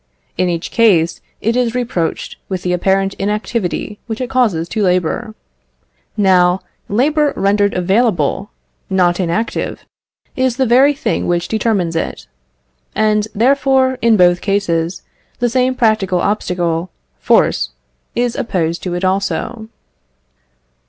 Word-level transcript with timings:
In 0.35 0.49
each 0.49 0.71
case 0.71 1.21
it 1.41 1.55
is 1.55 1.75
reproached 1.75 2.35
with 2.49 2.63
the 2.63 2.73
apparent 2.73 3.13
inactivity 3.19 3.99
which 4.07 4.19
it 4.19 4.31
causes 4.31 4.67
to 4.69 4.81
labour. 4.81 5.35
Now, 6.17 6.61
labour 6.89 7.33
rendered 7.35 7.75
available, 7.75 8.49
not 8.89 9.19
inactive, 9.19 9.85
is 10.35 10.57
the 10.57 10.65
very 10.65 10.95
thing 10.95 11.27
which 11.27 11.47
determines 11.47 11.95
it. 11.95 12.25
And, 12.95 13.27
therefore, 13.35 13.99
in 14.01 14.17
both 14.17 14.41
cases, 14.41 15.03
the 15.37 15.49
same 15.49 15.75
practical 15.75 16.19
obstacle 16.19 16.89
force, 17.19 17.69
is 18.15 18.35
opposed 18.35 18.81
to 18.81 18.95
it 18.95 19.05
also. 19.05 19.69